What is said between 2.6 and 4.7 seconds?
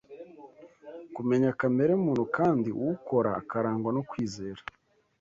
uwukora akarangwa no kwizera